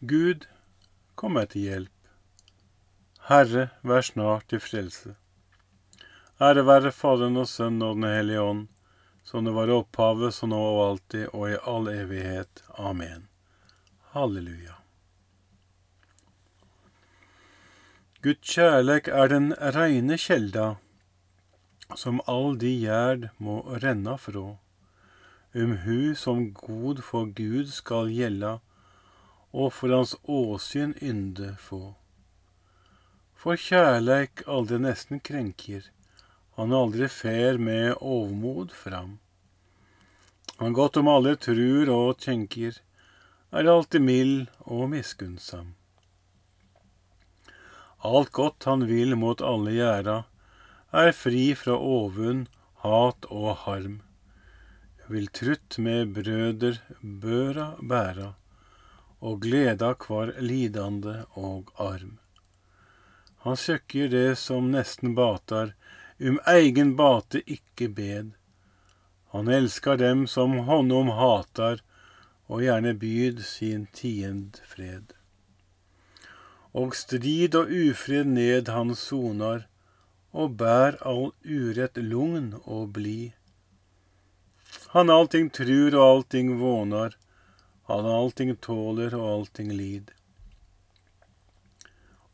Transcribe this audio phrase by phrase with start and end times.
[0.00, 0.44] Gud,
[1.18, 1.94] kom meg til hjelp.
[3.26, 5.16] Herre, vær snart til frelse.
[6.38, 8.68] Ære være Faderen og Sønnen og Den hellige ånd,
[9.26, 12.62] som det var i opphavet, så nå og alltid og i all evighet.
[12.78, 13.26] Amen.
[14.14, 14.76] Halleluja.
[18.22, 20.76] Guds kjærleik er den reine kjelda,
[21.98, 24.46] som all de gjerd må renna frå.
[25.58, 28.60] Um hu som god for Gud skal gjelda,
[29.58, 31.82] og for hans åsyn ynde få.
[33.38, 35.82] For kjærleik aldri nesten krenker,
[36.58, 39.18] han aldri fer med overmod fram.
[40.58, 42.80] Han godt om alle trur og tenker,
[43.54, 45.74] er alltid mild og miskunnsam.
[48.08, 50.18] Alt godt han vil mot alle gjerda,
[50.90, 52.46] er fri fra ovund,
[52.82, 54.00] hat og harm.
[55.08, 58.34] Vil trutt med brøder børa bæra,
[59.20, 62.18] og gleda kvar lidande og arm.
[63.44, 65.74] Han søkker det som nesten batar,
[66.18, 68.32] um eigen bate ikke bed.
[69.30, 71.82] Han elskar dem som honom hatar,
[72.48, 75.12] og gjerne byd sin tiend fred.
[76.72, 79.66] Og strid og ufred ned han sonar,
[80.32, 83.32] og bær all urett lugn og blid.
[84.94, 87.16] Han allting trur og allting vånar,
[87.88, 90.12] han allting tåler og allting lid.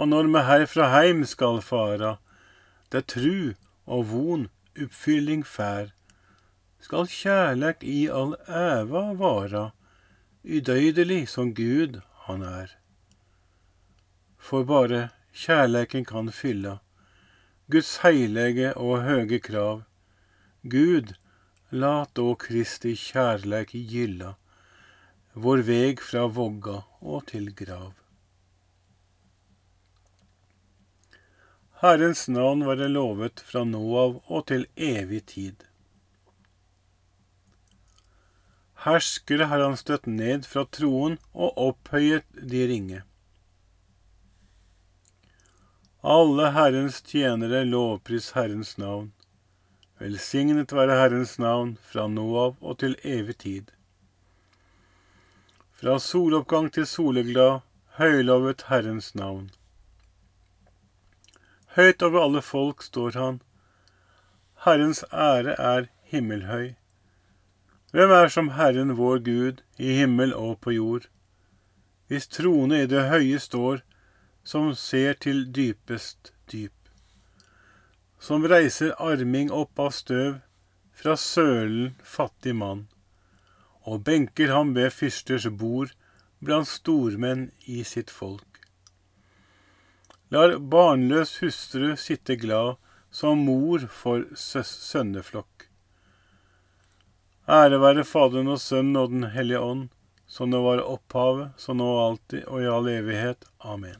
[0.00, 2.16] Og når me herfra heim skal fara,
[2.92, 3.52] det tru
[3.86, 4.46] og von
[4.78, 5.90] oppfylling fær,
[6.80, 9.64] skal kjærleik i all æva vara,
[10.44, 12.76] udøydelig som Gud han er.
[14.38, 16.78] For bare kjærleiken kan fylla
[17.70, 19.82] Guds heilege og høge krav.
[20.62, 21.14] Gud,
[21.70, 24.34] lat då Kristi kjærleik gylla,
[25.32, 27.92] vår veg fra vogga og til grav.
[31.80, 35.62] Herrens navn være lovet fra nå av og til evig tid.
[38.84, 43.00] Herskere har han støtt ned fra troen og opphøyet de ringe.
[46.00, 49.10] Alle Herrens tjenere lovpris Herrens navn.
[50.00, 53.68] Velsignet være Herrens navn fra nå av og til evig tid.
[55.80, 57.62] Fra soloppgang til soleglad,
[57.96, 59.46] høylovet Herrens navn.
[61.72, 63.38] Høyt over alle folk står han.
[64.66, 66.74] Herrens ære er himmelhøy.
[67.96, 71.08] Hvem er som Herren vår Gud i himmel og på jord?
[72.12, 73.80] Hvis trone i det høye står,
[74.44, 76.76] som ser til dypest dyp.
[78.20, 80.42] Som reiser arming opp av støv,
[80.92, 82.90] fra sølen fattig mann,
[83.88, 85.94] og benker ham ved fyrsters bord
[86.40, 88.50] blant stormenn i sitt folk
[90.30, 92.76] lar barnløs hustru sitte glad
[93.10, 95.66] som mor for sønneflokk.
[97.50, 99.88] Ære være Faderen og Sønnen og Den hellige ånd,
[100.30, 103.48] som det var opphavet, så nå og alltid og i all evighet.
[103.58, 103.98] Amen.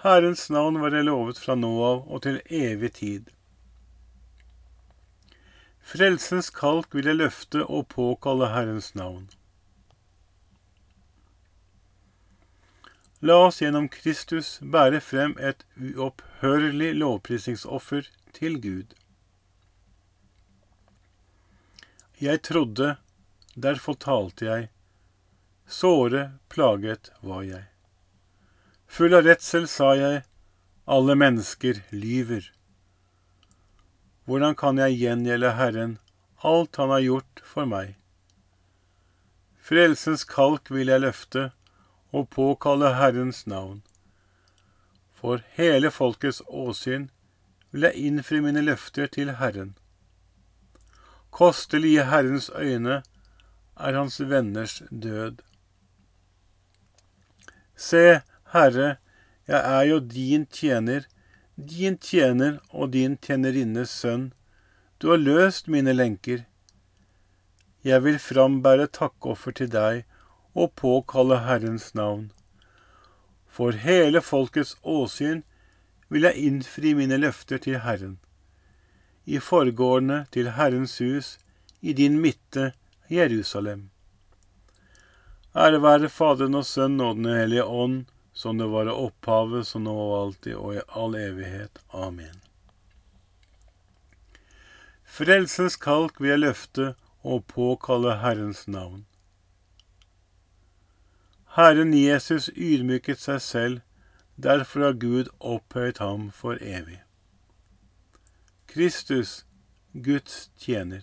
[0.00, 3.28] Herrens navn være lovet fra nå av og til evig tid.
[5.88, 9.28] Frelsens kalk vil jeg løfte og påkalle Herrens navn.
[13.24, 18.92] La oss gjennom Kristus bære frem et uopphørlig lovprisningsoffer til Gud.
[22.20, 22.96] Jeg trodde,
[23.56, 24.68] derfor talte jeg,
[25.66, 26.22] såre
[26.52, 27.64] plaget var jeg.
[28.86, 30.22] Full av redsel sa jeg,
[30.84, 32.52] alle mennesker lyver.
[34.28, 35.92] Hvordan kan jeg gjengjelde Herren
[36.44, 37.94] alt Han har gjort for meg?
[39.56, 41.46] Frelsens kalk vil jeg løfte,
[42.12, 43.80] og påkalle Herrens navn.
[45.16, 47.08] For hele folkets åsyn
[47.72, 49.74] vil jeg innfri mine løfter til Herren.
[51.32, 53.02] Kostelig i Herrens øyne
[53.80, 55.40] er hans venners død.
[57.76, 58.20] Se,
[58.52, 58.96] Herre,
[59.48, 61.08] jeg er jo din tjener,
[61.58, 64.30] din tjener og din tjenerinnes sønn.
[64.98, 66.44] Du har løst mine lenker.
[67.82, 70.04] Jeg vil frambære takkoffer til deg
[70.54, 72.30] og påkalle Herrens navn.
[73.46, 75.42] For hele folkets åsyn
[76.08, 78.18] vil jeg innfri mine løfter til Herren.
[79.26, 81.38] I forgårdene til Herrens hus,
[81.80, 82.72] i din midte,
[83.10, 83.90] Jerusalem.
[85.56, 88.06] Ære være Faderen og Sønnen og Den hellige ånd,
[88.38, 91.80] som det var i opphavet, så nå og alltid og i all evighet.
[91.90, 92.36] Amen.
[95.02, 96.84] Frelsens kalk vil jeg løfte
[97.26, 99.00] og påkalle Herrens navn.
[101.56, 103.80] Herren Jesus ydmyket seg selv,
[104.38, 107.00] derfor har Gud opphøyet ham for evig.
[108.70, 109.42] Kristus,
[109.92, 111.02] Guds tjener.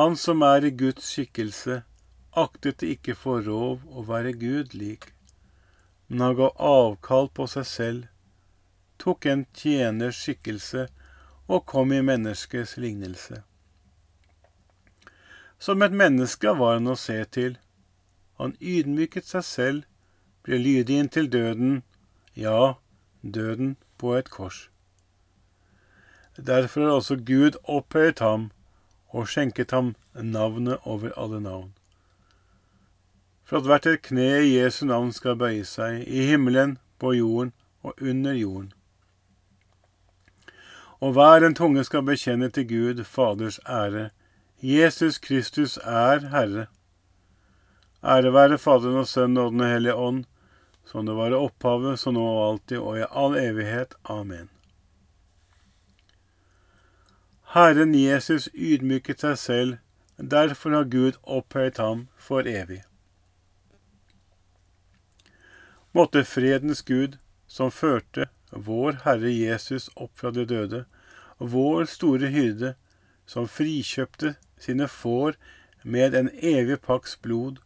[0.00, 1.84] Han som er i Guds skikkelse,
[2.38, 5.10] aktet det ikke for rov å være Gud lik,
[6.08, 8.08] men han ga avkall på seg selv,
[9.00, 10.88] tok en tjeners skikkelse
[11.50, 13.42] og kom i menneskets lignelse.
[15.58, 17.56] Som et menneske var han å se til.
[18.40, 19.80] Han ydmyket seg selv,
[20.44, 21.82] ble lydig inntil døden,
[22.34, 22.76] ja,
[23.20, 24.70] døden på et kors.
[26.36, 28.48] Derfor har også Gud opphøyet ham
[29.12, 31.74] og skjenket ham navnet over alle navn.
[33.50, 37.48] For at hvert et kne i Jesu navn skal bøye seg, i himmelen, på jorden
[37.82, 38.68] og under jorden.
[41.02, 44.10] Og hver en tunge skal bekjenne til Gud Faders ære.
[44.62, 46.68] Jesus Kristus er Herre.
[48.04, 50.20] Ære være Faderen og Sønnen og Den hellige ånd,
[50.86, 53.96] som det var i opphavet, så nå og alltid og i all evighet.
[54.04, 54.46] Amen.
[57.56, 59.74] Herren Jesus ydmyket seg selv,
[60.22, 62.84] derfor har Gud opphøyet ham for evig.
[65.92, 70.84] Måtte fredens Gud, som førte vår Herre Jesus opp fra de døde,
[71.38, 72.74] vår store hyrde,
[73.26, 75.38] som frikjøpte sine får
[75.82, 77.58] med en evig pakks blod,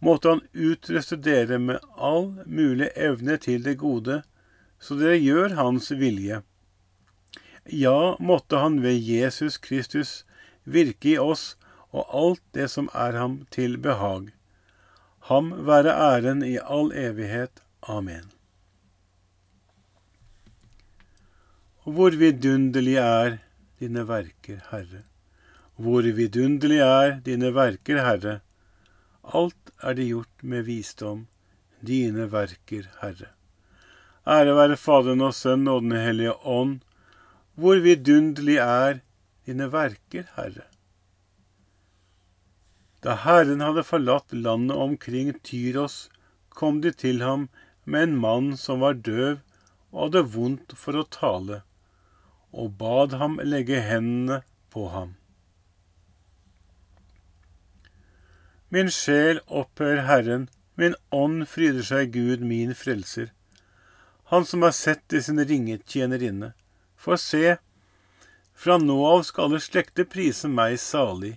[0.00, 4.22] måtte han utruste dere med all mulig evne til det gode,
[4.80, 6.42] så dere gjør hans vilje
[7.68, 10.24] ja, måtte han ved Jesus Kristus
[10.64, 11.56] virke i oss
[11.90, 14.30] og alt det som er ham til behag.
[15.26, 17.62] Ham være æren i all evighet.
[17.82, 18.28] Amen.
[21.82, 23.38] Hvor vidunderlig er
[23.80, 25.02] dine verker, Herre.
[25.76, 28.36] Hvor vidunderlig er dine verker, Herre.
[29.34, 31.26] Alt er det gjort med visdom,
[31.82, 33.32] dine verker, Herre.
[34.26, 36.80] Ære være Faderen og Sønnen og Den hellige ånd,
[37.54, 39.02] hvor vidunderlig er
[39.46, 40.70] dine verker, Herre.
[43.06, 46.08] Da Herren hadde forlatt landet omkring Tyros,
[46.48, 47.44] kom de til ham
[47.84, 49.36] med en mann som var døv
[49.92, 51.60] og hadde vondt for å tale,
[52.50, 54.40] og bad ham legge hendene
[54.74, 55.14] på ham.
[58.74, 63.30] Min sjel opphører Herren, min ånd fryder seg Gud, min frelser,
[64.34, 66.50] Han som har sett i sin ringetjenerinne.
[66.98, 67.58] For se,
[68.58, 71.36] fra nå av skal alle slekter prise meg salig.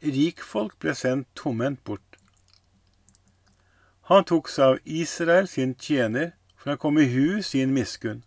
[0.00, 2.18] rikfolk ble sendt tomhendt bort.
[4.10, 8.22] Han tok seg av Israel sin tjener, for han kom i hu sin miskunn.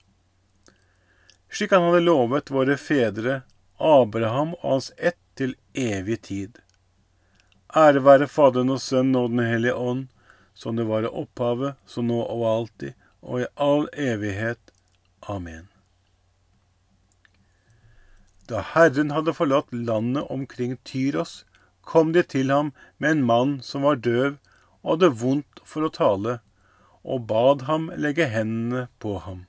[1.50, 3.42] Slik han hadde lovet våre fedre,
[3.80, 6.60] Abraham og hans ett til evig tid.
[7.75, 10.07] Ære være Faderen og Sønnen og Den hellige ånd,
[10.54, 14.74] som det var i opphavet, så nå og alltid, og i all evighet.
[15.22, 15.70] Amen.
[18.50, 21.46] Da Herren hadde forlatt landet omkring Tyros,
[21.89, 24.38] kom de til ham med en mann som var døv
[24.81, 26.39] og hadde vondt for å tale,
[27.03, 29.46] og bad ham legge hendene på ham.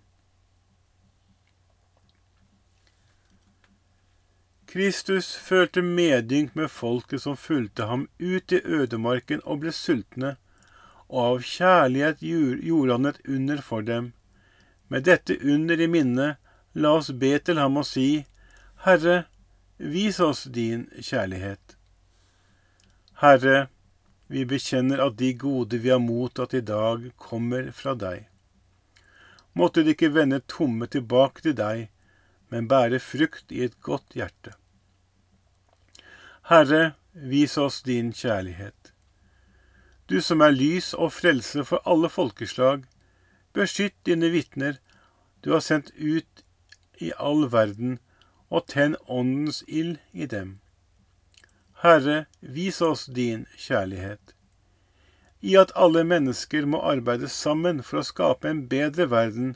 [4.70, 10.36] Kristus følte medynk med folket som fulgte ham ut i ødemarken og ble sultne,
[11.10, 14.12] og av kjærlighet gjorde han et under for dem.
[14.86, 16.36] Med dette under i minne,
[16.74, 18.24] la oss be til ham og si,
[18.86, 19.24] Herre,
[19.78, 21.79] vis oss din kjærlighet.
[23.20, 23.68] Herre,
[24.32, 28.22] vi bekjenner at de gode vi har mottatt i dag, kommer fra deg.
[29.52, 31.90] Måtte de ikke vende tomme tilbake til deg,
[32.48, 34.54] men bære frukt i et godt hjerte.
[36.48, 38.94] Herre, vis oss din kjærlighet.
[40.08, 42.88] Du som er lys og frelse for alle folkeslag,
[43.52, 44.80] beskytt dine vitner
[45.44, 46.44] du har sendt ut
[46.96, 47.98] i all verden,
[48.48, 50.59] og tenn åndens ild i dem.
[51.82, 54.34] Herre, vis oss din kjærlighet.
[55.40, 59.54] I at alle mennesker må arbeide sammen for å skape en bedre verden,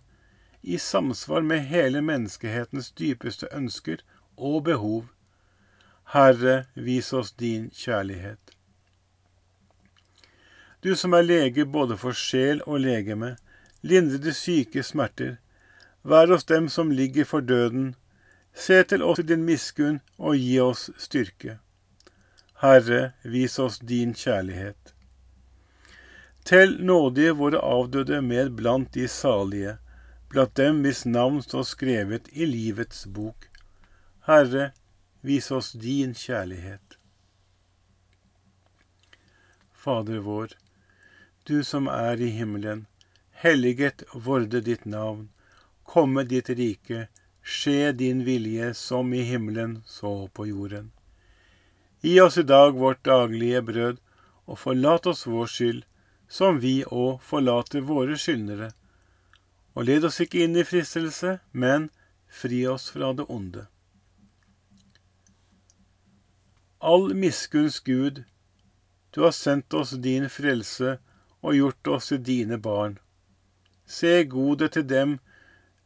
[0.62, 4.00] i samsvar med hele menneskehetens dypeste ønsker
[4.36, 5.10] og behov.
[6.14, 8.54] Herre, vis oss din kjærlighet.
[10.80, 13.34] Du som er lege både for sjel og legeme,
[13.82, 15.36] lindre de syke smerter.
[16.02, 17.92] Vær hos dem som ligger for døden.
[18.54, 21.58] Se til oss i din miskunn og gi oss styrke.
[22.62, 24.94] Herre, vis oss din kjærlighet.
[26.44, 29.78] Tell nådige våre avdøde med blant de salige,
[30.28, 33.48] blant dem hvis navn står skrevet i livets bok.
[34.28, 34.70] Herre,
[35.20, 36.98] vis oss din kjærlighet.
[39.72, 40.54] Fader vår,
[41.48, 42.86] du som er i himmelen.
[43.44, 45.28] Helliget vorde ditt navn.
[45.82, 47.08] Komme ditt rike.
[47.42, 50.92] Skje din vilje som i himmelen, så på jorden.
[52.04, 54.00] Gi oss i dag vårt daglige brød,
[54.44, 55.84] og forlat oss vår skyld,
[56.28, 58.66] som vi òg forlater våre skyldnere.
[59.72, 61.86] Og led oss ikke inn i fristelse, men
[62.28, 63.64] fri oss fra det onde.
[66.84, 68.20] All miskunns Gud,
[69.16, 70.98] du har sendt oss din frelse
[71.40, 72.98] og gjort oss til dine barn.
[73.88, 75.16] Se godet til dem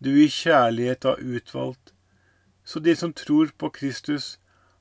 [0.03, 1.95] du i kjærlighet har utvalgt,
[2.65, 4.41] så de som tror på Kristus,